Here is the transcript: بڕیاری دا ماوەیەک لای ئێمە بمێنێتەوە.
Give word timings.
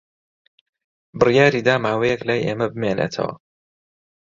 بڕیاری 1.19 1.61
دا 1.67 1.75
ماوەیەک 1.85 2.21
لای 2.27 2.45
ئێمە 2.45 2.67
بمێنێتەوە. 2.73 3.33